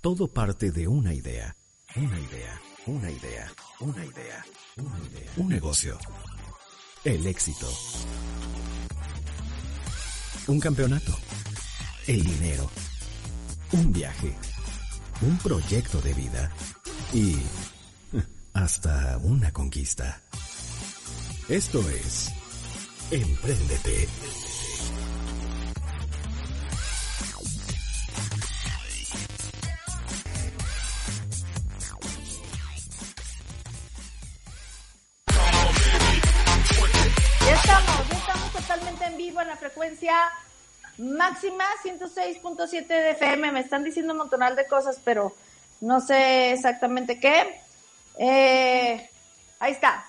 [0.00, 1.56] Todo parte de una idea.
[1.96, 2.60] Una idea.
[2.86, 3.52] Una idea.
[3.80, 4.44] Una idea.
[4.76, 5.32] Una idea.
[5.36, 5.98] Un negocio.
[7.02, 7.68] El éxito.
[10.46, 11.12] Un campeonato.
[12.06, 12.70] El dinero.
[13.72, 14.36] Un viaje.
[15.20, 16.52] Un proyecto de vida.
[17.12, 17.36] Y
[18.52, 20.22] hasta una conquista.
[21.48, 22.30] Esto es
[23.10, 24.06] Empréndete.
[40.08, 40.32] Frecuencia
[40.98, 43.52] máxima 106.7 de FM.
[43.52, 45.34] Me están diciendo un montonal de cosas, pero
[45.80, 47.60] no sé exactamente qué.
[48.18, 49.08] Eh,
[49.60, 50.04] ahí está,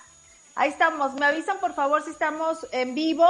[0.54, 1.14] ahí estamos.
[1.14, 3.26] Me avisan por favor si estamos en vivo.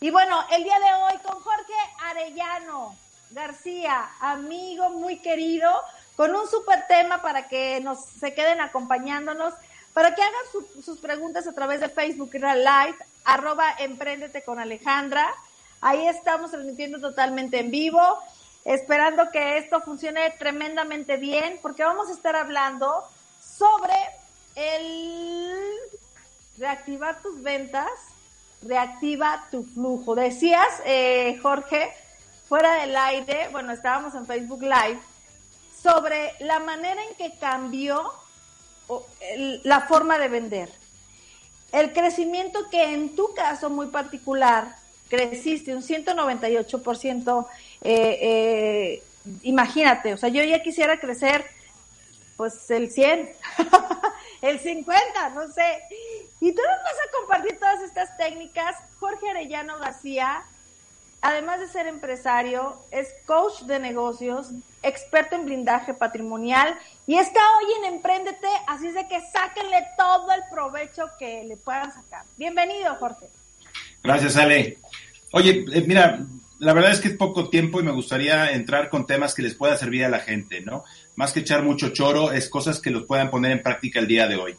[0.00, 1.72] Y bueno, el día de hoy con Jorge
[2.04, 2.96] Arellano
[3.30, 5.70] García, amigo muy querido,
[6.16, 9.54] con un super tema para que nos se queden acompañándonos,
[9.94, 15.32] para que hagan su- sus preguntas a través de Facebook Live, arroba Emprendete con Alejandra.
[15.80, 18.00] Ahí estamos transmitiendo totalmente en vivo,
[18.64, 23.04] esperando que esto funcione tremendamente bien, porque vamos a estar hablando
[23.40, 23.94] sobre
[24.56, 25.78] el
[26.58, 27.90] reactivar tus ventas,
[28.62, 30.14] reactiva tu flujo.
[30.14, 31.92] Decías, eh, Jorge,
[32.46, 35.00] fuera del aire, bueno, estábamos en Facebook Live,
[35.82, 38.12] sobre la manera en que cambió
[39.64, 40.70] la forma de vender.
[41.72, 44.79] El crecimiento que en tu caso muy particular
[45.10, 47.46] creciste un 198%,
[47.82, 49.02] eh, eh,
[49.42, 51.44] imagínate, o sea, yo ya quisiera crecer
[52.36, 53.32] pues el 100,
[54.40, 55.82] el 50, no sé.
[56.40, 58.76] Y tú nos vas a compartir todas estas técnicas.
[58.98, 60.42] Jorge Arellano García,
[61.20, 67.72] además de ser empresario, es coach de negocios, experto en blindaje patrimonial y está hoy
[67.78, 72.24] en Emprendete, así es de que sáquenle todo el provecho que le puedan sacar.
[72.38, 73.28] Bienvenido, Jorge.
[74.02, 74.78] Gracias, Ale.
[75.32, 76.26] Oye, eh, mira,
[76.58, 79.54] la verdad es que es poco tiempo y me gustaría entrar con temas que les
[79.54, 80.84] pueda servir a la gente, ¿no?
[81.16, 84.26] Más que echar mucho choro, es cosas que los puedan poner en práctica el día
[84.26, 84.56] de hoy.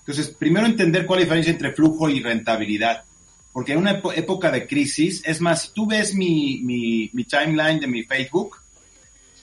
[0.00, 3.04] Entonces, primero entender cuál es la diferencia entre flujo y rentabilidad.
[3.52, 7.80] Porque en una época de crisis, es más, si tú ves mi, mi, mi timeline
[7.80, 8.58] de mi Facebook,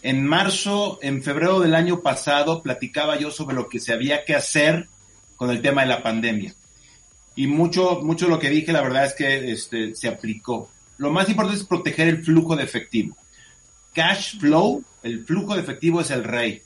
[0.01, 4.35] en marzo, en febrero del año pasado, platicaba yo sobre lo que se había que
[4.35, 4.87] hacer
[5.35, 6.53] con el tema de la pandemia
[7.35, 10.69] y mucho, mucho lo que dije, la verdad es que este, se aplicó.
[10.97, 13.17] Lo más importante es proteger el flujo de efectivo.
[13.93, 16.61] Cash flow, el flujo de efectivo es el rey.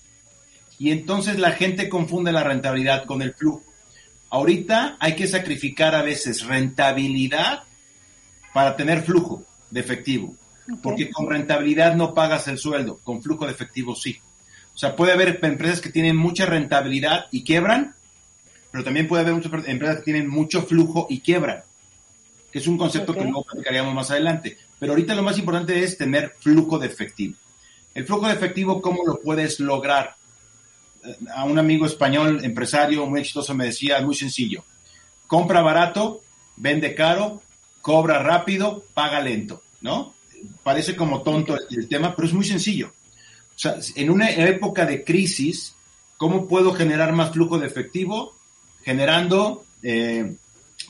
[0.79, 3.63] Y entonces la gente confunde la rentabilidad con el flujo.
[4.29, 7.63] Ahorita hay que sacrificar a veces rentabilidad
[8.53, 10.35] para tener flujo de efectivo.
[10.83, 14.19] Porque con rentabilidad no pagas el sueldo, con flujo de efectivo sí.
[14.73, 17.95] O sea, puede haber empresas que tienen mucha rentabilidad y quiebran,
[18.71, 21.63] pero también puede haber muchas empresas que tienen mucho flujo y quiebran,
[22.51, 23.17] que es un concepto Ok.
[23.19, 24.57] que luego platicaríamos más adelante.
[24.79, 27.35] Pero ahorita lo más importante es tener flujo de efectivo.
[27.95, 30.15] El flujo de efectivo, ¿cómo lo puedes lograr?
[31.03, 34.63] Eh, A un amigo español, empresario muy exitoso, me decía, es muy sencillo.
[35.25, 36.21] Compra barato,
[36.55, 37.41] vende caro,
[37.81, 40.13] cobra rápido, paga lento, ¿no?
[40.61, 42.93] Parece como tonto el, el tema, pero es muy sencillo.
[43.55, 45.73] O sea, en una época de crisis,
[46.17, 48.36] ¿cómo puedo generar más flujo de efectivo?
[48.87, 50.37] Generando eh,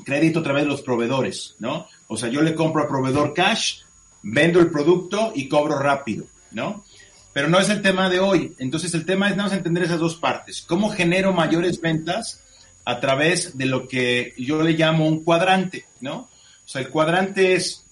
[0.05, 1.87] crédito a través de los proveedores, ¿no?
[2.07, 3.79] O sea, yo le compro al proveedor cash,
[4.21, 6.85] vendo el producto y cobro rápido, ¿no?
[7.33, 8.53] Pero no es el tema de hoy.
[8.59, 10.61] Entonces, el tema es nada más entender esas dos partes.
[10.61, 12.43] ¿Cómo genero mayores ventas
[12.85, 16.17] a través de lo que yo le llamo un cuadrante, ¿no?
[16.17, 17.83] O sea, el cuadrante es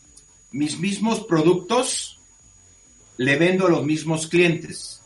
[0.52, 2.20] mis mismos productos
[3.18, 5.02] le vendo a los mismos clientes.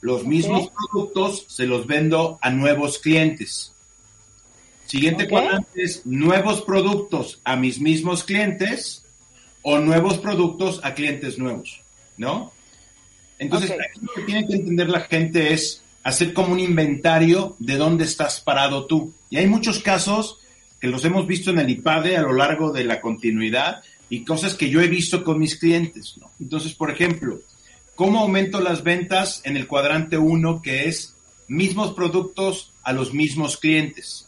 [0.00, 3.72] Los mismos productos se los vendo a nuevos clientes.
[4.86, 9.04] Siguiente cuadrante es nuevos productos a mis mismos clientes
[9.62, 11.80] o nuevos productos a clientes nuevos,
[12.16, 12.52] ¿no?
[13.38, 17.76] Entonces, aquí lo que tiene que entender la gente es hacer como un inventario de
[17.76, 19.12] dónde estás parado tú.
[19.30, 20.38] Y hay muchos casos
[20.80, 24.54] que los hemos visto en el IPADE a lo largo de la continuidad y cosas
[24.54, 26.30] que yo he visto con mis clientes, ¿no?
[26.40, 27.40] Entonces, por ejemplo,
[27.94, 31.14] ¿cómo aumento las ventas en el cuadrante 1 que es
[31.48, 34.26] mismos productos a los mismos clientes?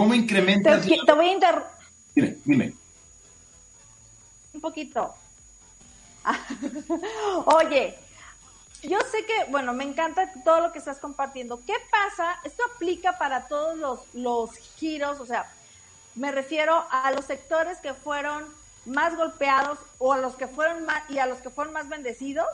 [0.00, 0.86] ¿Cómo incrementas?
[0.86, 1.70] te voy a interrumpir
[2.14, 2.74] Dime, dime.
[4.54, 5.14] un poquito.
[7.44, 7.98] Oye,
[8.82, 11.60] yo sé que, bueno, me encanta todo lo que estás compartiendo.
[11.66, 12.40] ¿Qué pasa?
[12.44, 15.52] Esto aplica para todos los, los giros, o sea,
[16.14, 18.46] me refiero a los sectores que fueron
[18.86, 22.48] más golpeados o a los que fueron más y a los que fueron más bendecidos.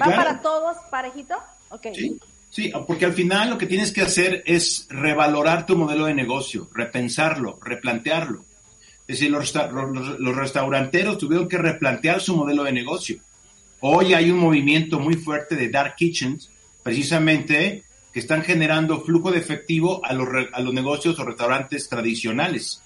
[0.00, 1.36] ¿Va para todos parejito?
[1.70, 1.94] Okay.
[1.94, 2.20] Sí,
[2.56, 6.70] sí, porque al final lo que tienes que hacer es revalorar tu modelo de negocio,
[6.72, 8.46] repensarlo, replantearlo.
[9.06, 9.54] Es decir, los,
[10.18, 13.20] los, restauranteros tuvieron que replantear su modelo de negocio.
[13.80, 16.50] Hoy hay un movimiento muy fuerte de dark kitchens,
[16.82, 22.82] precisamente que están generando flujo de efectivo a los, a los negocios o restaurantes tradicionales.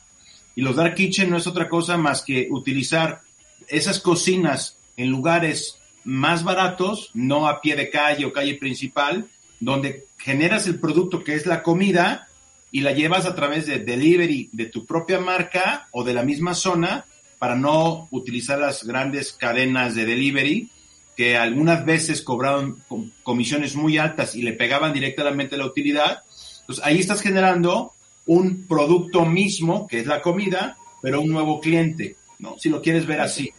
[0.56, 3.20] Y los dark kitchen no es otra cosa más que utilizar
[3.68, 9.28] esas cocinas en lugares más baratos, no a pie de calle o calle principal,
[9.60, 12.28] donde generas el producto que es la comida
[12.72, 16.54] y la llevas a través de delivery de tu propia marca o de la misma
[16.54, 17.04] zona
[17.38, 20.70] para no utilizar las grandes cadenas de delivery
[21.16, 22.76] que algunas veces cobraban
[23.22, 26.22] comisiones muy altas y le pegaban directamente la utilidad.
[26.60, 27.92] Entonces ahí estás generando
[28.26, 32.58] un producto mismo, que es la comida, pero un nuevo cliente, ¿no?
[32.58, 33.52] Si lo quieres ver así.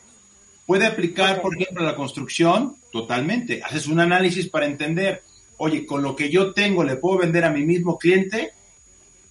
[0.65, 3.61] Puede aplicar, por ejemplo, la construcción totalmente.
[3.63, 5.23] Haces un análisis para entender,
[5.61, 8.53] oye, con lo que yo tengo, ¿le puedo vender a mi mismo cliente?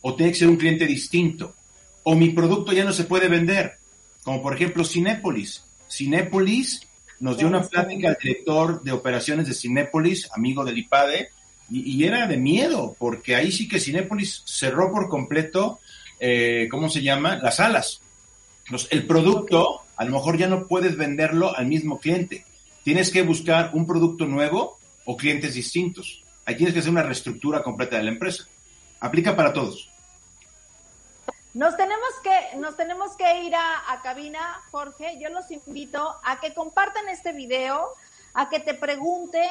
[0.03, 1.55] o tiene que ser un cliente distinto,
[2.03, 3.79] o mi producto ya no se puede vender,
[4.23, 5.65] como por ejemplo Cinépolis.
[5.91, 6.87] Cinépolis
[7.21, 11.31] nos dio una plática al director de operaciones de Cinépolis, amigo del IPADE,
[11.73, 15.79] y, era de miedo, porque ahí sí que Cinépolis cerró por completo,
[16.19, 17.37] eh, ¿cómo se llama?
[17.37, 18.01] Las salas.
[18.91, 22.45] el producto, a lo mejor ya no puedes venderlo al mismo cliente.
[22.83, 26.23] Tienes que buscar un producto nuevo o clientes distintos.
[26.45, 28.47] Ahí tienes que hacer una reestructura completa de la empresa.
[29.01, 29.91] Aplica para todos.
[31.53, 35.19] Nos tenemos que, nos tenemos que ir a, cabina, Jorge.
[35.21, 37.89] Yo los invito a que compartan este video,
[38.35, 39.51] a que te pregunten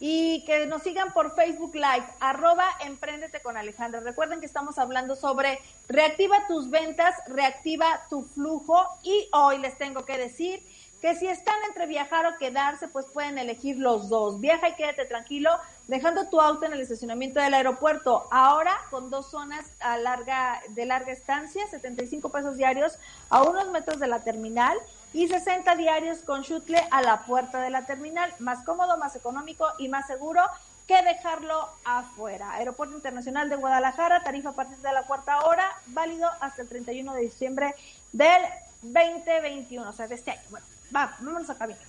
[0.00, 4.00] y que nos sigan por Facebook Live, arroba Emprendete con Alejandra.
[4.00, 10.04] Recuerden que estamos hablando sobre reactiva tus ventas, reactiva tu flujo y hoy les tengo
[10.04, 10.62] que decir
[11.00, 14.38] que si están entre viajar o quedarse, pues pueden elegir los dos.
[14.38, 15.50] Viaja y quédate tranquilo,
[15.88, 18.28] dejando tu auto en el estacionamiento del aeropuerto.
[18.30, 22.98] Ahora con dos zonas a larga, de larga estancia, 75 pesos diarios
[23.30, 24.76] a unos metros de la terminal
[25.14, 28.32] y 60 diarios con chutle a la puerta de la terminal.
[28.38, 30.42] Más cómodo, más económico y más seguro
[30.86, 32.52] que dejarlo afuera.
[32.54, 37.14] Aeropuerto Internacional de Guadalajara, tarifa a partir de la cuarta hora, válido hasta el 31
[37.14, 37.74] de diciembre
[38.12, 38.42] del
[38.82, 40.42] 2021, o sea, de este año.
[40.50, 41.80] Bueno, Va, vámonos a cabina.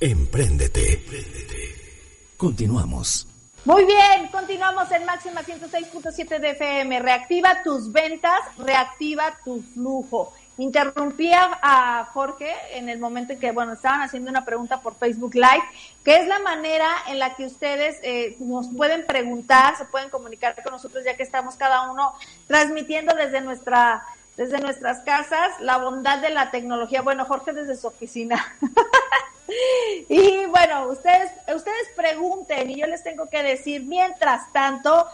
[0.00, 0.94] Empréndete.
[0.94, 2.34] Empréndete.
[2.36, 3.26] Continuamos.
[3.64, 7.00] Muy bien, continuamos en máxima 106.7 de FM.
[7.00, 10.32] Reactiva tus ventas, reactiva tu flujo.
[10.58, 15.34] Interrumpía a Jorge en el momento en que, bueno, estaban haciendo una pregunta por Facebook
[15.34, 15.64] Live,
[16.04, 20.54] que es la manera en la que ustedes eh, nos pueden preguntar, se pueden comunicar
[20.62, 22.14] con nosotros, ya que estamos cada uno
[22.46, 24.02] transmitiendo desde nuestra
[24.36, 27.02] desde nuestras casas, la bondad de la tecnología.
[27.02, 28.44] Bueno, Jorge desde su oficina.
[30.08, 35.06] y bueno, ustedes, ustedes pregunten y yo les tengo que decir, mientras tanto,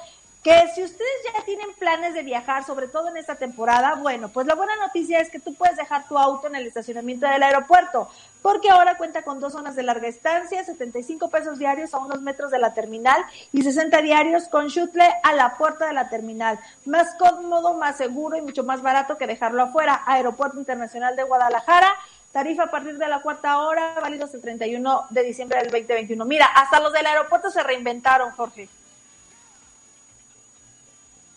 [0.43, 4.45] que si ustedes ya tienen planes de viajar, sobre todo en esta temporada, bueno, pues
[4.47, 8.09] la buena noticia es que tú puedes dejar tu auto en el estacionamiento del aeropuerto,
[8.43, 12.51] porque ahora cuenta con dos zonas de larga estancia, 75 pesos diarios a unos metros
[12.51, 16.59] de la terminal y 60 diarios con shuttle a la puerta de la terminal.
[16.87, 20.03] Más cómodo, más seguro y mucho más barato que dejarlo afuera.
[20.07, 21.95] Aeropuerto Internacional de Guadalajara,
[22.33, 26.25] Tarifa a partir de la cuarta hora, válidos el 31 de diciembre del 2021.
[26.25, 28.69] Mira, hasta los del aeropuerto se reinventaron, Jorge.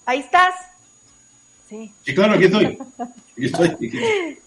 [0.05, 0.53] Ahí estás.
[1.69, 1.91] Sí.
[2.03, 2.77] Sí, claro, aquí estoy.
[2.97, 4.39] Aquí estoy.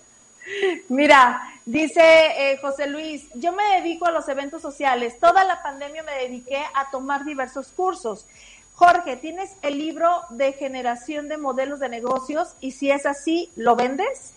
[0.88, 5.18] Mira, dice eh, José Luis, yo me dedico a los eventos sociales.
[5.20, 8.26] Toda la pandemia me dediqué a tomar diversos cursos.
[8.74, 12.50] Jorge, ¿tienes el libro de generación de modelos de negocios?
[12.60, 14.34] Y si es así, ¿lo vendes?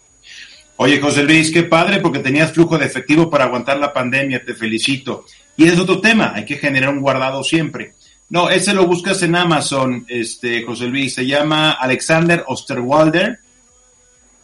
[0.77, 4.55] Oye, José Luis, qué padre, porque tenías flujo de efectivo para aguantar la pandemia, te
[4.55, 5.25] felicito.
[5.55, 7.93] Y es otro tema, hay que generar un guardado siempre.
[8.31, 11.15] No, ese lo buscas en Amazon, este, José Luis.
[11.15, 13.39] Se llama Alexander Osterwalder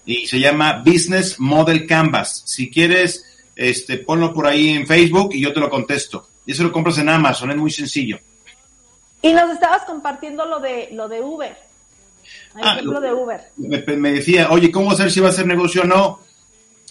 [0.05, 2.43] y se llama Business Model Canvas.
[2.45, 3.23] Si quieres,
[3.55, 6.27] este, ponlo por ahí en Facebook y yo te lo contesto.
[6.45, 8.19] Y eso lo compras en Amazon, es muy sencillo.
[9.21, 11.55] Y nos estabas compartiendo lo de, lo de Uber.
[12.57, 13.41] El ah, ejemplo de Uber.
[13.55, 16.19] Me, decía, oye, ¿cómo hacer si va a ser negocio o no?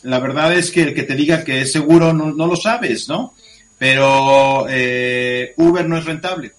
[0.02, 3.06] La verdad es que el que te diga que es seguro no, no lo sabes,
[3.06, 3.34] ¿no?
[3.76, 6.52] Pero eh, Uber no es rentable.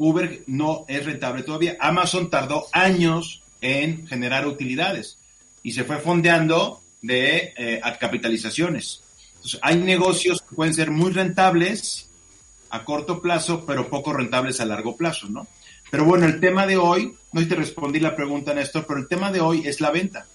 [0.00, 1.76] Uber no es rentable todavía.
[1.78, 5.18] Amazon tardó años en generar utilidades
[5.62, 9.02] y se fue fondeando de eh, capitalizaciones.
[9.34, 12.08] Entonces, hay negocios que pueden ser muy rentables
[12.70, 15.46] a corto plazo, pero poco rentables a largo plazo, ¿no?
[15.90, 19.30] Pero bueno, el tema de hoy, no te respondí la pregunta, Néstor, pero el tema
[19.30, 20.26] de hoy es la venta.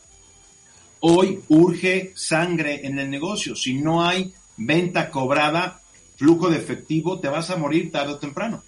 [1.00, 3.56] Hoy urge sangre en el negocio.
[3.56, 5.82] Si no hay venta cobrada,
[6.18, 8.64] flujo de efectivo, te vas a morir tarde o temprano.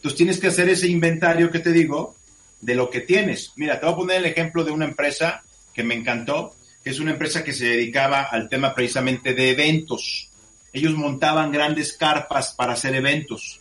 [0.00, 2.16] Entonces tienes que hacer ese inventario que te digo
[2.62, 3.52] de lo que tienes.
[3.56, 5.42] Mira, te voy a poner el ejemplo de una empresa
[5.74, 10.30] que me encantó, que es una empresa que se dedicaba al tema precisamente de eventos.
[10.72, 13.60] Ellos montaban grandes carpas para hacer eventos.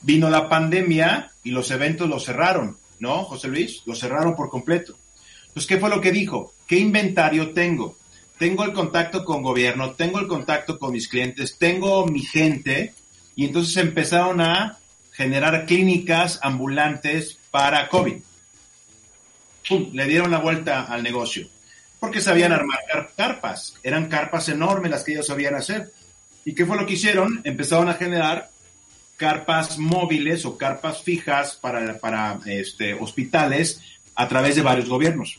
[0.00, 3.82] Vino la pandemia y los eventos los cerraron, ¿no, José Luis?
[3.84, 4.96] Los cerraron por completo.
[5.48, 6.54] Entonces, ¿qué fue lo que dijo?
[6.68, 7.96] ¿Qué inventario tengo?
[8.38, 12.94] Tengo el contacto con gobierno, tengo el contacto con mis clientes, tengo mi gente,
[13.34, 14.78] y entonces empezaron a
[15.22, 18.20] generar clínicas ambulantes para COVID.
[19.68, 19.90] ¡Pum!
[19.92, 21.46] Le dieron la vuelta al negocio.
[22.00, 22.80] Porque sabían armar
[23.16, 23.76] carpas.
[23.84, 25.92] Eran carpas enormes las que ellos sabían hacer.
[26.44, 27.40] ¿Y qué fue lo que hicieron?
[27.44, 28.50] Empezaron a generar
[29.16, 33.80] carpas móviles o carpas fijas para, para este, hospitales
[34.16, 35.38] a través de varios gobiernos.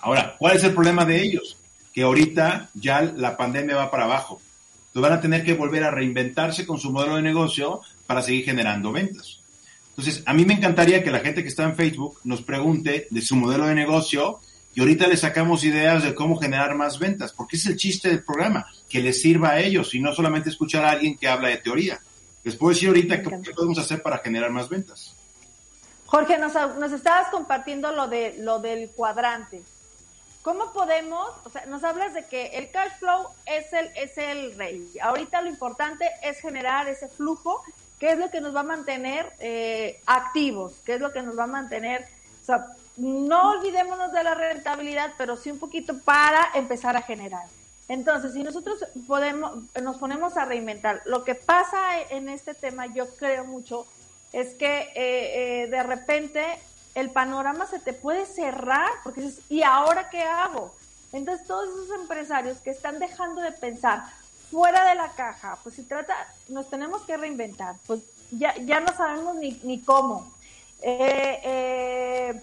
[0.00, 1.58] Ahora, ¿cuál es el problema de ellos?
[1.92, 4.40] Que ahorita ya la pandemia va para abajo.
[4.86, 8.44] Entonces van a tener que volver a reinventarse con su modelo de negocio para seguir
[8.44, 9.40] generando ventas.
[9.90, 13.22] Entonces, a mí me encantaría que la gente que está en Facebook nos pregunte de
[13.22, 14.40] su modelo de negocio
[14.74, 18.24] y ahorita les sacamos ideas de cómo generar más ventas, porque es el chiste del
[18.24, 21.58] programa, que les sirva a ellos y no solamente escuchar a alguien que habla de
[21.58, 22.00] teoría.
[22.42, 25.14] Les puedo decir ahorita qué, podemos hacer para generar más ventas.
[26.06, 29.62] Jorge, nos, nos estabas compartiendo lo, de, lo del cuadrante.
[30.42, 34.54] ¿Cómo podemos, o sea, nos hablas de que el cash flow es el, es el
[34.58, 34.86] rey.
[35.00, 37.64] Ahorita lo importante es generar ese flujo,
[38.04, 41.38] que es lo que nos va a mantener eh, activos, que es lo que nos
[41.38, 42.06] va a mantener,
[42.42, 42.66] o sea,
[42.98, 47.46] no olvidémonos de la rentabilidad, pero sí un poquito para empezar a generar.
[47.88, 53.08] Entonces, si nosotros podemos, nos ponemos a reinventar, lo que pasa en este tema, yo
[53.16, 53.86] creo mucho,
[54.34, 56.44] es que eh, eh, de repente
[56.94, 60.74] el panorama se te puede cerrar porque dices, ¿y ahora qué hago?
[61.14, 64.04] Entonces todos esos empresarios que están dejando de pensar
[64.54, 66.14] fuera de la caja, pues si trata,
[66.48, 70.32] nos tenemos que reinventar, pues ya, ya no sabemos ni, ni cómo.
[70.80, 72.40] Eh, eh,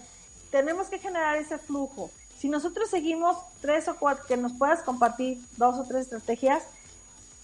[0.50, 2.10] tenemos que generar ese flujo.
[2.38, 6.64] Si nosotros seguimos tres o cuatro, que nos puedas compartir dos o tres estrategias,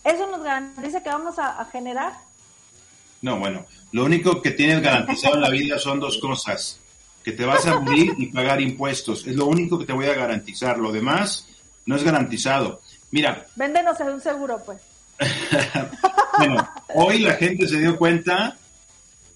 [0.04, 2.12] eso nos garantiza que vamos a, a generar.
[3.22, 6.78] No, bueno, lo único que tienes garantizado en la vida son dos cosas
[7.24, 9.26] que te vas a morir y pagar impuestos.
[9.26, 10.76] Es lo único que te voy a garantizar.
[10.76, 11.46] Lo demás
[11.86, 12.82] no es garantizado.
[13.10, 13.46] Mira.
[13.56, 14.78] Véndenos un seguro, pues.
[16.38, 18.56] bueno, hoy la gente se dio cuenta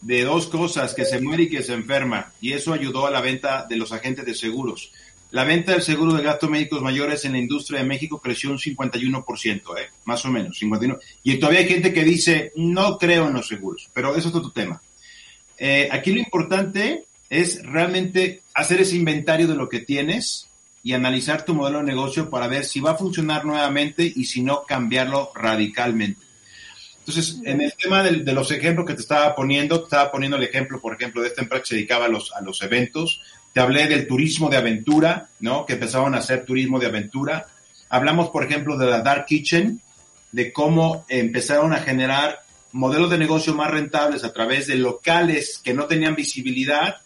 [0.00, 3.21] de dos cosas, que se muere y que se enferma, y eso ayudó a la
[3.21, 4.93] venta de los agentes de seguros.
[5.31, 8.59] La venta del seguro de gastos médicos mayores en la industria de México creció un
[8.59, 9.88] 51%, ¿eh?
[10.05, 10.99] más o menos, 51%.
[11.23, 14.50] Y todavía hay gente que dice, no creo en los seguros, pero eso es otro
[14.50, 14.83] tema.
[15.57, 20.49] Eh, aquí lo importante es realmente hacer ese inventario de lo que tienes
[20.82, 24.42] y analizar tu modelo de negocio para ver si va a funcionar nuevamente y si
[24.42, 26.20] no, cambiarlo radicalmente.
[26.98, 30.44] Entonces, en el tema de, los ejemplos que te estaba poniendo, te estaba poniendo el
[30.44, 33.22] ejemplo, por ejemplo, de esta empresa que se dedicaba a los, a los eventos.
[33.52, 35.66] Te hablé del turismo de aventura, ¿no?
[35.66, 37.46] Que empezaban a hacer turismo de aventura.
[37.88, 39.80] Hablamos, por ejemplo, de la Dark Kitchen,
[40.30, 45.74] de cómo empezaron a generar modelos de negocio más rentables a través de locales que
[45.74, 47.01] no tenían visibilidad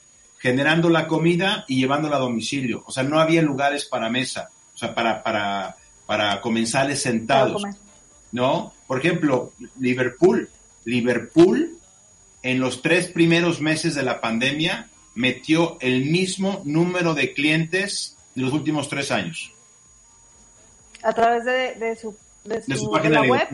[0.47, 2.85] generando la comida y llevándola a domicilio.
[2.87, 5.77] O sea, no había lugares para mesa, o sea, para, para,
[6.07, 7.65] para comensales sentados.
[8.31, 8.73] ¿No?
[8.87, 10.49] Por ejemplo, Liverpool.
[10.85, 11.77] Liverpool,
[12.45, 18.43] en los tres primeros meses de la pandemia, metió el mismo número de clientes de
[18.43, 19.53] los últimos tres años.
[21.03, 23.49] A través de, su, de su, página web.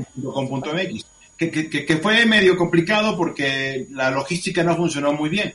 [1.38, 5.54] Que, que, que, fue medio complicado porque la logística no funcionó muy bien.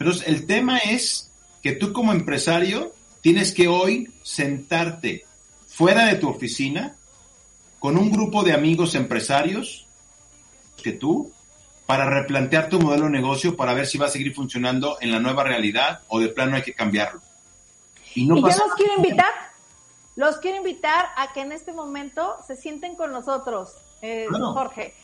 [0.00, 1.30] Pero el tema es
[1.62, 5.26] que tú como empresario tienes que hoy sentarte
[5.66, 6.96] fuera de tu oficina
[7.78, 9.86] con un grupo de amigos empresarios
[10.82, 11.30] que tú
[11.84, 15.20] para replantear tu modelo de negocio para ver si va a seguir funcionando en la
[15.20, 17.20] nueva realidad o de plano hay que cambiarlo.
[18.14, 19.34] Y, no yo los quiero invitar,
[20.16, 24.94] los quiero invitar a que en este momento se sienten con nosotros, eh, Jorge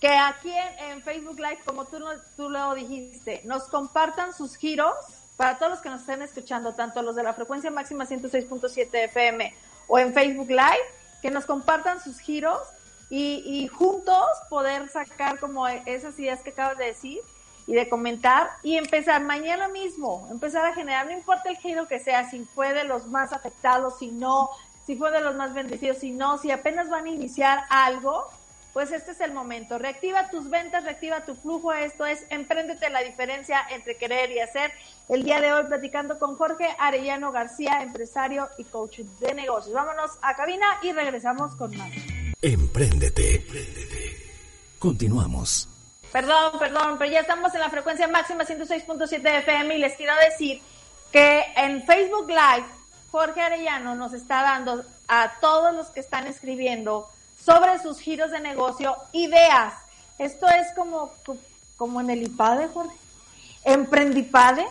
[0.00, 1.98] que aquí en, Facebook Live, como tú,
[2.36, 4.94] tú lo dijiste, nos compartan sus giros
[5.36, 9.54] para todos los que nos estén escuchando, tanto los de la frecuencia máxima 106.7 FM
[9.88, 10.84] o en Facebook Live,
[11.22, 12.60] que nos compartan sus giros
[13.08, 17.20] y, y, juntos poder sacar como esas ideas que acabas de decir
[17.66, 22.00] y de comentar y empezar mañana mismo, empezar a generar, no importa el giro que
[22.00, 24.50] sea, si fue de los más afectados, si no,
[24.86, 28.28] si fue de los más bendecidos, si no, si apenas van a iniciar algo,
[28.76, 29.78] pues este es el momento.
[29.78, 31.72] Reactiva tus ventas, reactiva tu flujo.
[31.72, 34.70] Esto es Emprendete la diferencia entre querer y hacer.
[35.08, 39.72] El día de hoy platicando con Jorge Arellano García, empresario y coach de negocios.
[39.74, 41.90] Vámonos a cabina y regresamos con más.
[42.42, 43.36] Emprendete.
[43.36, 44.16] Emprendete
[44.78, 45.70] Continuamos.
[46.12, 50.12] Perdón, perdón, pero ya estamos en la frecuencia máxima 106.7 de FM y les quiero
[50.16, 50.60] decir
[51.10, 52.66] que en Facebook Live
[53.10, 57.08] Jorge Arellano nos está dando a todos los que están escribiendo
[57.46, 59.72] sobre sus giros de negocio ideas.
[60.18, 61.12] Esto es como,
[61.76, 62.96] como en el IPADE, Jorge.
[63.64, 64.66] Emprendipade.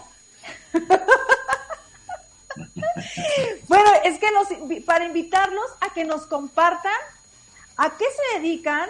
[3.68, 4.50] bueno, es que nos,
[4.86, 6.92] para invitarlos a que nos compartan
[7.78, 8.90] a qué se dedican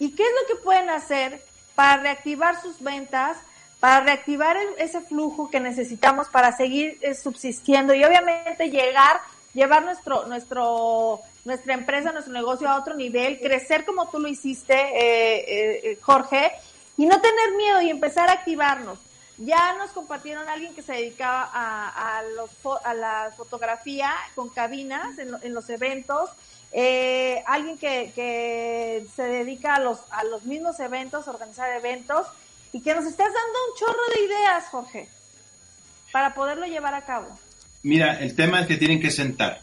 [0.00, 1.44] y qué es lo que pueden hacer
[1.76, 3.36] para reactivar sus ventas,
[3.78, 9.20] para reactivar ese flujo que necesitamos para seguir eh, subsistiendo y obviamente llegar,
[9.54, 14.74] llevar nuestro, nuestro, nuestra empresa, nuestro negocio a otro nivel, crecer como tú lo hiciste,
[14.74, 16.52] eh, eh, Jorge,
[16.96, 18.98] y no tener miedo y empezar a activarnos.
[19.38, 22.50] Ya nos compartieron alguien que se dedicaba a, a, los,
[22.84, 26.30] a la fotografía con cabinas en, en los eventos,
[26.70, 32.26] eh, alguien que, que, se dedica a los, a los mismos eventos, organizar eventos,
[32.72, 35.08] y que nos estás dando un chorro de ideas, Jorge,
[36.12, 37.26] para poderlo llevar a cabo.
[37.82, 39.60] Mira, el tema es que tienen que sentar.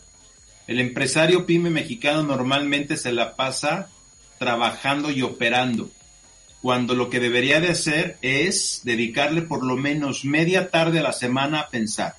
[0.69, 3.89] El empresario pyme mexicano normalmente se la pasa
[4.38, 5.89] trabajando y operando,
[6.61, 11.11] cuando lo que debería de hacer es dedicarle por lo menos media tarde a la
[11.11, 12.17] semana a pensar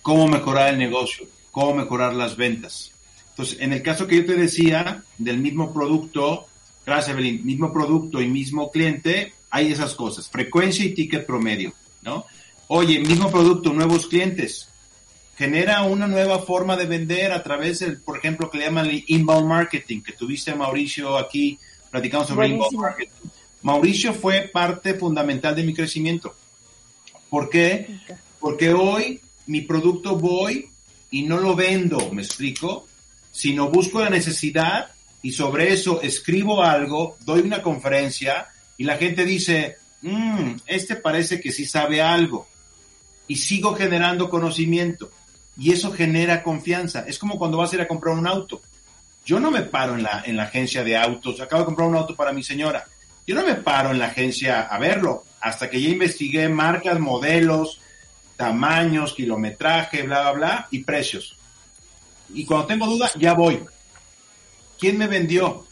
[0.00, 2.92] cómo mejorar el negocio, cómo mejorar las ventas.
[3.28, 6.46] Entonces, en el caso que yo te decía, del mismo producto,
[6.86, 12.24] gracias Evelyn, mismo producto y mismo cliente, hay esas cosas, frecuencia y ticket promedio, ¿no?
[12.68, 14.70] Oye, mismo producto, nuevos clientes.
[15.36, 19.04] Genera una nueva forma de vender a través del, por ejemplo, que le llaman el
[19.06, 21.58] inbound marketing, que tuviste a Mauricio aquí,
[21.90, 23.28] platicamos sobre inbound marketing.
[23.62, 26.34] Mauricio fue parte fundamental de mi crecimiento.
[27.28, 27.98] ¿Por qué?
[28.38, 30.70] Porque hoy mi producto voy
[31.10, 32.86] y no lo vendo, ¿me explico?
[33.30, 39.24] Sino busco la necesidad y sobre eso escribo algo, doy una conferencia y la gente
[39.24, 42.46] dice, mmm, este parece que sí sabe algo.
[43.28, 45.10] Y sigo generando conocimiento.
[45.58, 47.04] Y eso genera confianza.
[47.06, 48.60] Es como cuando vas a ir a comprar un auto.
[49.24, 51.40] Yo no me paro en la, en la agencia de autos.
[51.40, 52.86] Acabo de comprar un auto para mi señora.
[53.26, 55.24] Yo no me paro en la agencia a verlo.
[55.40, 57.80] Hasta que ya investigué marcas, modelos,
[58.36, 61.36] tamaños, kilometraje, bla, bla, bla, y precios.
[62.32, 63.64] Y cuando tengo duda, ya voy.
[64.78, 65.66] ¿Quién me vendió?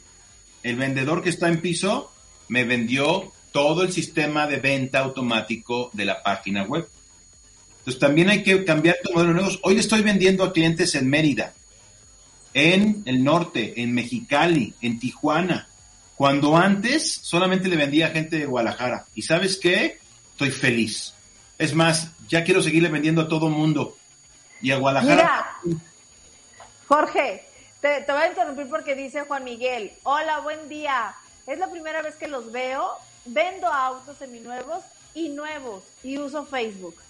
[0.62, 2.10] El vendedor que está en piso
[2.48, 6.88] me vendió todo el sistema de venta automático de la página web.
[7.84, 9.60] Entonces también hay que cambiar tu modelo de negocios.
[9.62, 11.52] Hoy estoy vendiendo a clientes en Mérida,
[12.54, 15.68] en el norte, en Mexicali, en Tijuana,
[16.16, 19.04] cuando antes solamente le vendía a gente de Guadalajara.
[19.14, 19.98] ¿Y sabes qué?
[20.30, 21.12] Estoy feliz.
[21.58, 23.98] Es más, ya quiero seguirle vendiendo a todo mundo.
[24.62, 25.58] Y a Guadalajara.
[26.88, 27.44] Jorge,
[27.82, 31.14] te, te voy a interrumpir porque dice Juan Miguel, hola, buen día.
[31.46, 32.92] Es la primera vez que los veo.
[33.26, 37.03] Vendo autos seminuevos y nuevos y uso Facebook.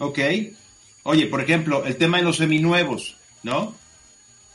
[0.00, 0.18] Ok.
[1.02, 3.74] Oye, por ejemplo, el tema de los seminuevos, ¿no?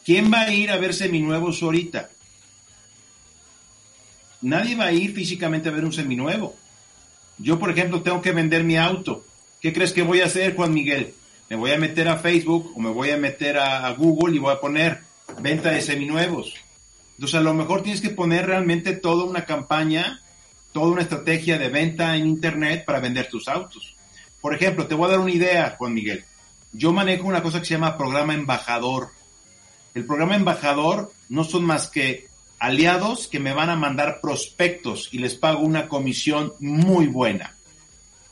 [0.04, 2.10] ¿Quién va a ir a ver seminuevos ahorita?
[4.42, 6.56] Nadie va a ir físicamente a ver un seminuevo.
[7.38, 9.24] Yo, por ejemplo, tengo que vender mi auto.
[9.62, 11.14] ¿Qué crees que voy a hacer, Juan Miguel?
[11.50, 14.40] Me voy a meter a Facebook o me voy a meter a, a Google y
[14.40, 15.02] voy a poner
[15.42, 16.56] venta de seminuevos.
[17.12, 20.22] Entonces, a lo mejor tienes que poner realmente toda una campaña,
[20.72, 23.95] toda una estrategia de venta en Internet para vender tus autos.
[24.46, 26.24] Por ejemplo, te voy a dar una idea, Juan Miguel.
[26.72, 29.10] Yo manejo una cosa que se llama programa embajador.
[29.96, 32.28] El programa embajador no son más que
[32.60, 37.56] aliados que me van a mandar prospectos y les pago una comisión muy buena.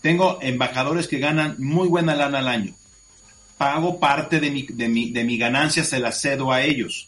[0.04, 2.76] Tengo embajadores que ganan muy buena lana al año.
[3.58, 7.08] Pago parte de mi, de mi, de mi ganancia, se la cedo a ellos.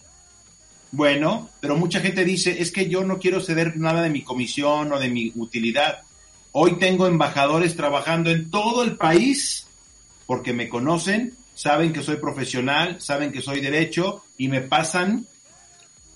[0.91, 4.91] Bueno, pero mucha gente dice, es que yo no quiero ceder nada de mi comisión
[4.91, 6.05] o de mi utilidad.
[6.57, 9.67] Hoy tengo embajadores trabajando en todo el país
[10.25, 15.27] porque me conocen, saben que soy profesional, saben que soy derecho y me pasan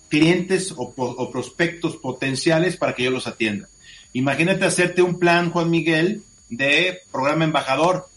[0.07, 3.67] clientes o, prospectos potenciales para que yo los atienda.
[4.13, 8.07] Imagínate hacerte un plan, Juan Miguel, de programa embajador,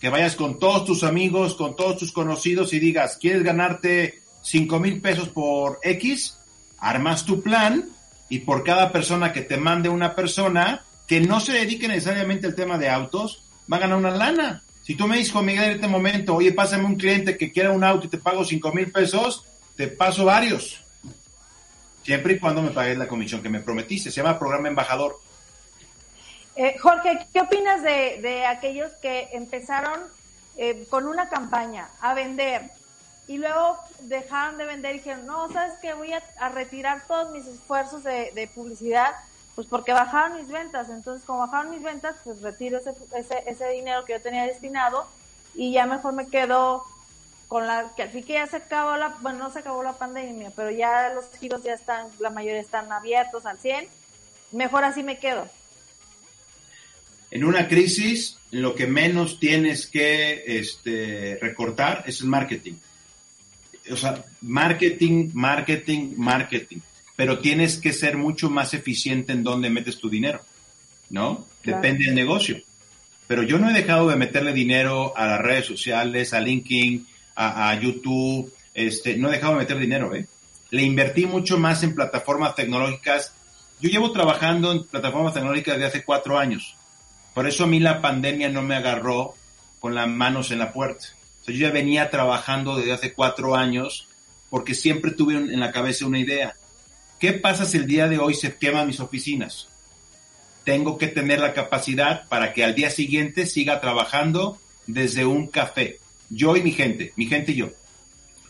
[0.00, 4.80] que vayas con todos tus amigos, con todos tus conocidos y digas, ¿quieres ganarte cinco
[4.80, 6.38] mil pesos por X?
[6.78, 7.88] Armas tu plan
[8.28, 12.54] y por cada persona que te mande una persona que no se dedique necesariamente al
[12.54, 14.62] tema de autos, va a ganar una lana.
[14.82, 17.84] Si tú me dices, Juan en este momento, oye, pásame un cliente que quiera un
[17.84, 19.44] auto y te pago cinco mil pesos,
[19.76, 20.82] te paso varios
[22.02, 24.10] siempre y cuando me pagues la comisión que me prometiste.
[24.10, 25.20] Se llama programa embajador.
[26.56, 30.00] Eh, Jorge, ¿qué opinas de, de aquellos que empezaron
[30.56, 32.70] eh, con una campaña a vender
[33.26, 35.94] y luego dejaron de vender y dijeron, no, ¿sabes qué?
[35.94, 39.14] Voy a, retirar todos mis esfuerzos de, publicidad,
[39.54, 40.88] pues porque bajaron mis ventas.
[40.88, 45.06] Entonces, como bajaron mis ventas, pues retiro ese, ese, ese dinero que yo tenía destinado
[45.54, 46.84] y ya mejor me quedo
[47.52, 49.98] con la que al fin que ya se acabó la, bueno, no se acabó la
[49.98, 53.88] pandemia, pero ya los giros ya están, la mayoría están abiertos al 100,
[54.52, 55.46] mejor así me quedo.
[57.30, 62.74] En una crisis, lo que menos tienes que este, recortar es el marketing.
[63.90, 66.78] O sea, marketing, marketing, marketing.
[67.16, 70.40] Pero tienes que ser mucho más eficiente en dónde metes tu dinero,
[71.10, 71.46] ¿no?
[71.62, 72.60] Depende del negocio.
[73.26, 77.74] Pero yo no he dejado de meterle dinero a las redes sociales, a LinkedIn, a,
[77.80, 80.26] YouTube, este, no he dejado de meter dinero, ¿eh?
[80.70, 83.34] Le invertí mucho más en plataformas tecnológicas.
[83.80, 86.76] Yo llevo trabajando en plataformas tecnológicas desde hace cuatro años.
[87.34, 89.34] Por eso a mí la pandemia no me agarró
[89.80, 91.06] con las manos en la puerta.
[91.40, 94.08] O sea, yo ya venía trabajando desde hace cuatro años
[94.48, 96.54] porque siempre tuve en la cabeza una idea.
[97.22, 99.68] ¿Qué pasa si el día de hoy se queman mis oficinas?
[100.64, 104.58] Tengo que tener la capacidad para que al día siguiente siga trabajando
[104.88, 106.00] desde un café.
[106.30, 107.68] Yo y mi gente, mi gente y yo.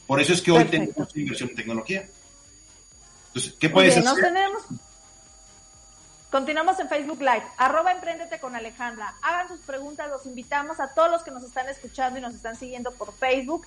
[0.07, 2.09] Por eso es que hoy tenemos inversión en tecnología.
[3.27, 4.15] Entonces, ¿qué puedes hacer?
[4.15, 4.63] tenemos
[6.31, 9.17] Continuamos en Facebook Live, arroba Emprendete con Alejandra.
[9.21, 12.57] Hagan sus preguntas, los invitamos a todos los que nos están escuchando y nos están
[12.57, 13.67] siguiendo por Facebook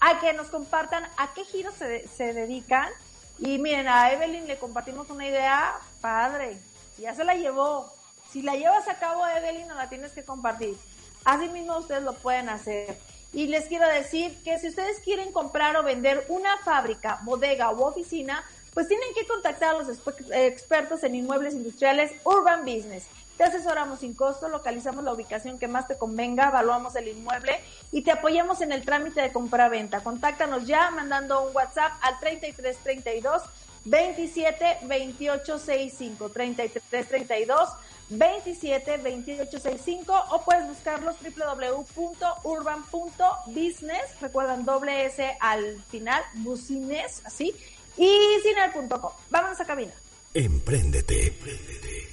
[0.00, 2.88] a que nos compartan a qué giros se, se dedican.
[3.38, 6.58] Y miren, a Evelyn le compartimos una idea padre,
[6.98, 7.92] ya se la llevó.
[8.32, 10.76] Si la llevas a cabo, Evelyn, no la tienes que compartir.
[11.24, 12.98] Así mismo ustedes lo pueden hacer.
[13.32, 17.82] Y les quiero decir que si ustedes quieren comprar o vender una fábrica, bodega u
[17.82, 18.44] oficina,
[18.78, 19.88] pues tienen que contactar a los
[20.30, 23.08] expertos en inmuebles industriales Urban Business.
[23.36, 27.58] Te asesoramos sin costo, localizamos la ubicación que más te convenga, evaluamos el inmueble
[27.90, 30.04] y te apoyamos en el trámite de compra-venta.
[30.04, 33.42] Contáctanos ya mandando un WhatsApp al 3332
[33.84, 37.68] 27 28 65 33 32
[38.10, 47.56] 27 28 65 o puedes buscarlos www.urban.business recuerdan doble S al final business así
[47.98, 49.12] y cinel.com.
[49.28, 49.92] Vámonos a cabina.
[50.32, 51.26] Empréndete.
[51.28, 52.08] Empréndete.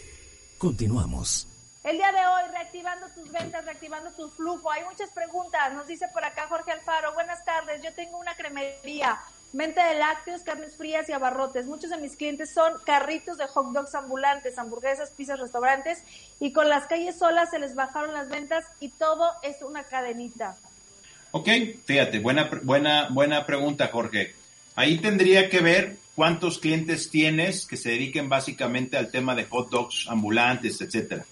[0.57, 1.47] Continuamos.
[1.83, 4.71] El día de hoy, reactivando tus ventas, reactivando tu flujo.
[4.71, 5.71] Hay muchas preguntas.
[5.73, 7.13] Nos dice por acá Jorge Alfaro.
[7.13, 7.83] Buenas tardes.
[7.83, 9.19] Yo tengo una cremería.
[9.53, 11.67] Mente de lácteos, carnes frías y abarrotes.
[11.67, 16.03] Muchos de mis clientes son carritos de hot dogs ambulantes, hamburguesas, pizzas, restaurantes.
[16.39, 20.57] Y con las calles solas se les bajaron las ventas y todo es una cadenita.
[21.31, 21.49] Ok,
[21.85, 24.33] fíjate, buena, buena, buena pregunta, Jorge.
[24.75, 29.69] Ahí tendría que ver cuántos clientes tienes que se dediquen básicamente al tema de hot
[29.69, 31.25] dogs ambulantes, etcétera.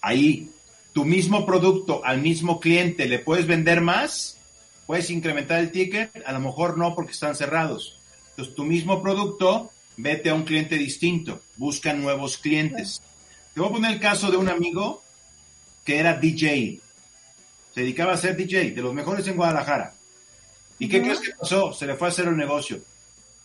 [0.00, 0.50] Ahí,
[0.92, 4.38] tu mismo producto al mismo cliente, ¿le puedes vender más?
[4.86, 6.10] ¿Puedes incrementar el ticket?
[6.24, 7.98] A lo mejor no porque están cerrados.
[8.30, 13.02] Entonces, tu mismo producto, vete a un cliente distinto, busca nuevos clientes.
[13.52, 15.02] Te voy a poner el caso de un amigo
[15.84, 16.80] que era DJ.
[17.74, 19.94] Se dedicaba a ser DJ, de los mejores en Guadalajara.
[20.78, 21.72] ¿Y qué crees que pasó?
[21.72, 22.80] Se le fue a hacer un negocio.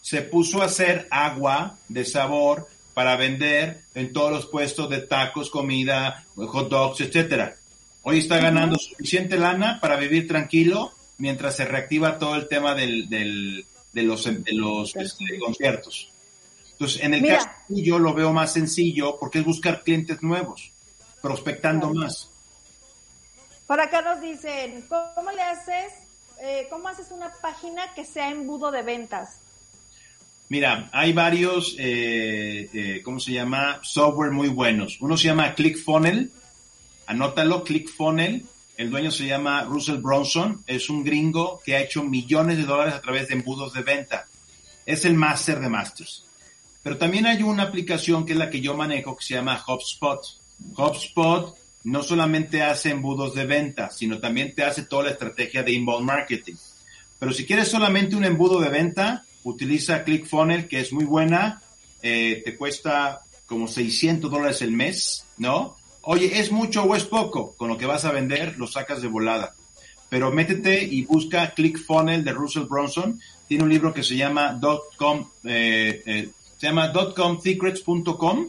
[0.02, 5.50] Se puso a hacer agua de sabor para vender en todos los puestos de tacos,
[5.50, 7.56] comida, hot dogs, etcétera.
[8.04, 13.10] Hoy está ganando suficiente lana para vivir tranquilo mientras se reactiva todo el tema del,
[13.10, 16.12] del, de los, de los este, conciertos.
[16.72, 20.72] Entonces, en el caso yo lo veo más sencillo porque es buscar clientes nuevos,
[21.22, 22.30] prospectando más.
[23.68, 25.94] Por acá nos dicen, ¿cómo le haces
[26.44, 29.40] eh, ¿cómo haces una página que sea embudo de ventas?
[30.50, 33.80] Mira, hay varios, eh, eh, ¿cómo se llama?
[33.82, 35.00] Software muy buenos.
[35.00, 36.32] Uno se llama ClickFunnel,
[37.08, 38.46] anótalo, ClickFunnel.
[38.76, 42.96] El dueño se llama Russell Bronson, es un gringo que ha hecho millones de dólares
[42.96, 44.28] a través de embudos de venta.
[44.86, 46.26] Es el master de masters.
[46.82, 50.20] Pero también hay una aplicación que es la que yo manejo que se llama HubSpot.
[50.76, 55.74] HubSpot no solamente hace embudos de venta, sino también te hace toda la estrategia de
[55.74, 56.56] inbound marketing.
[57.20, 61.62] Pero si quieres solamente un embudo de venta, utiliza ClickFunnels, que es muy buena,
[62.02, 65.78] eh, te cuesta como 600 dólares el mes, ¿no?
[66.02, 67.54] Oye, ¿es mucho o es poco?
[67.56, 69.56] Con lo que vas a vender, lo sacas de volada.
[70.10, 73.20] Pero métete y busca ClickFunnels de Russell Bronson.
[73.48, 74.60] Tiene un libro que se llama
[75.44, 78.48] eh, eh, se llama .comsecrets.com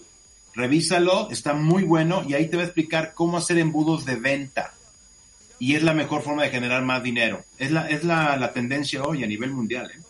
[0.55, 4.73] revísalo, está muy bueno y ahí te va a explicar cómo hacer embudos de venta.
[5.59, 7.45] Y es la mejor forma de generar más dinero.
[7.59, 9.91] Es la, es la, tendencia hoy a nivel mundial.
[9.91, 10.01] ¿eh?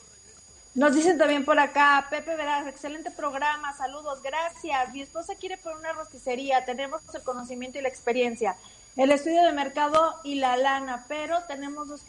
[0.74, 4.92] Nos dicen también por acá, Pepe Veraz, excelente programa, saludos, gracias.
[4.92, 8.56] Mi esposa quiere poner una rosticería, tenemos el conocimiento y la experiencia,
[8.96, 12.02] el estudio de mercado y la lana, pero tenemos dos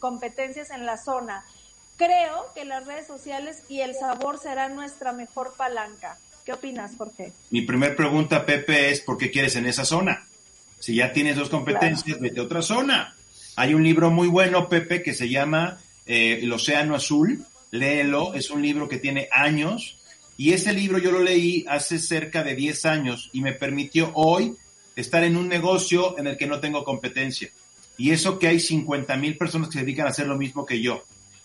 [0.00, 1.44] competencias en la zona.
[1.96, 6.16] creo que las redes sociales y el sabor serán nuestra mejor palanca.
[6.48, 7.34] ¿Qué opinas, Jorge?
[7.50, 10.26] Mi primer pregunta, Pepe, es ¿por qué quieres en esa zona?
[10.78, 13.14] Si ya tienes dos competencias, vete a otra zona.
[13.56, 17.44] Hay un libro muy bueno, Pepe, que se llama eh, El Océano Azul.
[17.70, 19.98] Léelo, es un libro que tiene años.
[20.38, 24.56] Y ese libro yo lo leí hace cerca de 10 años y me permitió hoy
[24.96, 27.50] estar en un negocio en el que no tengo competencia.
[27.98, 30.80] Y eso que hay 50 mil personas que se dedican a hacer lo mismo que
[30.80, 31.04] yo.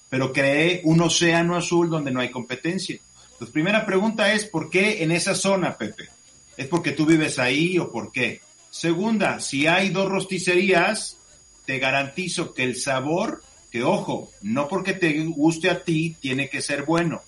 [0.10, 2.98] Pero creé un océano azul donde no hay competencia.
[3.34, 6.10] Entonces, primera pregunta es, ¿por qué en esa zona, Pepe?
[6.56, 8.42] ¿Es porque tú vives ahí o por qué?
[8.70, 11.18] Segunda, si hay dos rosticerías,
[11.66, 16.62] te garantizo que el sabor, que ojo, no porque te guste a ti, tiene que
[16.62, 17.22] ser bueno.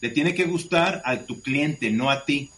[0.00, 2.50] Le tiene que gustar a tu cliente, no a ti.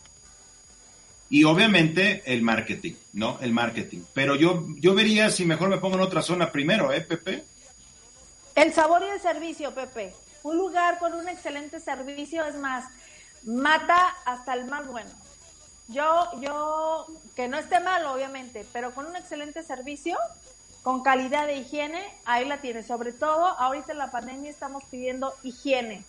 [1.29, 3.39] Y obviamente el marketing, ¿no?
[3.41, 4.01] El marketing.
[4.13, 7.45] Pero yo, yo vería si mejor me pongo en otra zona primero, ¿eh, Pepe?
[8.57, 10.13] El sabor y el servicio, Pepe.
[10.43, 12.85] Un lugar con un excelente servicio es más,
[13.45, 15.11] mata hasta el más bueno.
[15.89, 20.17] Yo, yo, que no esté mal, obviamente, pero con un excelente servicio,
[20.83, 22.87] con calidad de higiene, ahí la tienes.
[22.87, 26.05] Sobre todo, ahorita en la pandemia estamos pidiendo higiene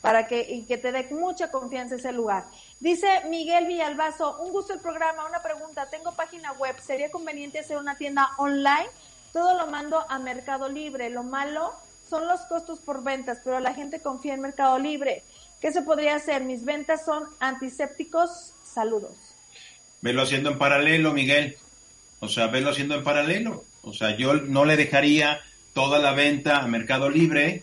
[0.00, 2.46] para que, y que te dé mucha confianza ese lugar.
[2.80, 7.76] Dice Miguel Villalbazo, un gusto el programa, una pregunta, tengo página web, ¿sería conveniente hacer
[7.76, 8.88] una tienda online?
[9.32, 11.72] Todo lo mando a Mercado Libre, lo malo
[12.10, 15.22] son los costos por ventas, pero la gente confía en Mercado Libre.
[15.60, 16.42] ¿Qué se podría hacer?
[16.42, 18.52] Mis ventas son antisépticos.
[18.64, 19.12] Saludos.
[20.02, 21.56] Velo haciendo en paralelo, Miguel.
[22.18, 23.64] O sea, velo haciendo en paralelo.
[23.82, 25.40] O sea, yo no le dejaría
[25.72, 27.62] toda la venta a Mercado Libre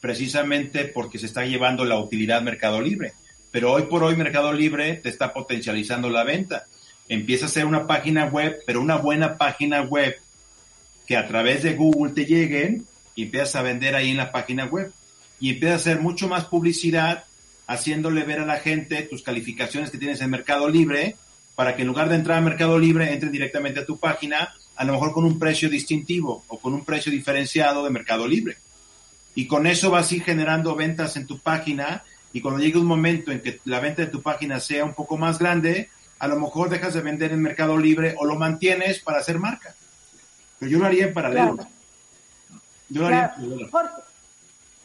[0.00, 3.12] precisamente porque se está llevando la utilidad Mercado Libre.
[3.50, 6.66] Pero hoy por hoy Mercado Libre te está potencializando la venta.
[7.08, 10.16] Empieza a ser una página web, pero una buena página web
[11.06, 14.66] que a través de Google te lleguen y empiezas a vender ahí en la página
[14.66, 14.92] web.
[15.40, 17.24] Y empiezas a hacer mucho más publicidad,
[17.66, 21.16] haciéndole ver a la gente tus calificaciones que tienes en Mercado Libre,
[21.54, 24.84] para que en lugar de entrar a Mercado Libre, entren directamente a tu página, a
[24.84, 28.56] lo mejor con un precio distintivo o con un precio diferenciado de Mercado Libre.
[29.34, 32.86] Y con eso vas a ir generando ventas en tu página y cuando llegue un
[32.86, 36.38] momento en que la venta de tu página sea un poco más grande, a lo
[36.38, 39.74] mejor dejas de vender en Mercado Libre o lo mantienes para hacer marca.
[40.58, 41.58] Pero yo lo haría en paralelo.
[42.92, 43.08] Yo.
[43.70, 44.02] Jorge,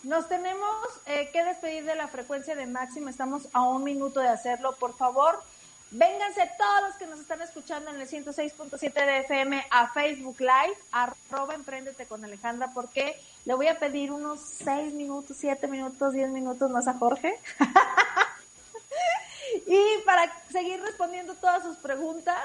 [0.04, 3.10] nos tenemos eh, que despedir de la frecuencia de máximo.
[3.10, 4.76] Estamos a un minuto de hacerlo.
[4.80, 5.44] Por favor,
[5.90, 10.78] Vénganse todos los que nos están escuchando en el 106.7 de FM a Facebook Live,
[10.92, 16.30] arroba Emprendete con Alejandra, porque le voy a pedir unos 6 minutos, 7 minutos, 10
[16.32, 17.40] minutos más a Jorge.
[19.66, 22.44] y para seguir respondiendo todas sus preguntas,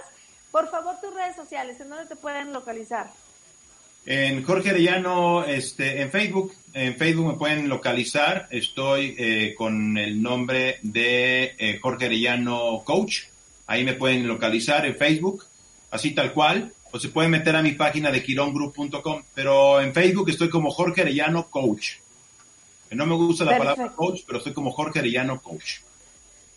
[0.53, 3.11] por favor tus redes sociales, ¿en dónde te pueden localizar?
[4.05, 8.49] En Jorge Arellano, este, en Facebook, en Facebook me pueden localizar.
[8.51, 13.25] Estoy eh, con el nombre de eh, Jorge Arellano Coach.
[13.67, 15.47] Ahí me pueden localizar en Facebook,
[15.91, 20.29] así tal cual, o se pueden meter a mi página de quirongroup.com, pero en Facebook
[20.31, 21.93] estoy como Jorge Arellano Coach.
[22.91, 25.79] No me gusta la palabra coach, pero estoy como Jorge Arellano Coach.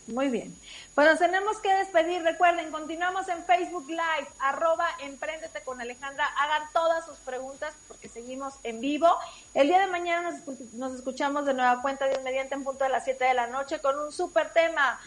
[0.07, 0.53] Muy bien.
[0.95, 2.23] Pues nos tenemos que despedir.
[2.23, 6.25] Recuerden, continuamos en Facebook Live, arroba Emprendete con Alejandra.
[6.39, 9.09] Hagan todas sus preguntas porque seguimos en vivo.
[9.53, 10.31] El día de mañana
[10.73, 13.81] nos, escuchamos de nueva cuenta, de mediante en punto de las 7 de la noche
[13.81, 14.97] con un súper tema.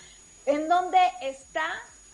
[0.44, 1.64] ¿En dónde está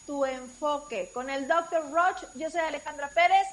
[0.06, 1.10] tu enfoque.
[1.12, 1.90] Con el Dr.
[1.90, 3.46] Roach, yo soy Alejandra Pérez.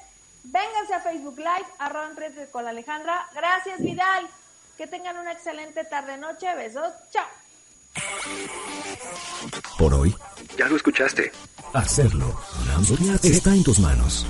[0.44, 2.10] Vénganse a Facebook Live, arroba
[2.50, 3.28] con Alejandra.
[3.34, 4.28] Gracias, Vidal.
[4.76, 6.54] Que tengan una excelente tarde-noche.
[6.54, 6.92] Besos.
[7.10, 7.41] Chao.
[9.78, 10.14] Por hoy.
[10.58, 11.32] Ya lo escuchaste.
[11.72, 12.38] Hacerlo
[13.22, 14.26] está en tus manos.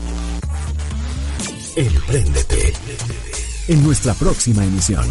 [1.77, 2.73] Emprendete.
[3.69, 5.07] En nuestra próxima emisión.